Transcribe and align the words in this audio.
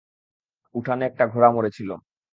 উঠানে 0.75 1.03
একটা 1.05 1.23
ঘোড়া 1.27 1.49
মরেছিল। 1.51 1.89